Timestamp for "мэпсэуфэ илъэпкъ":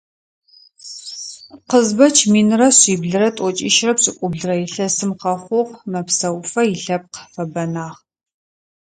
5.91-7.19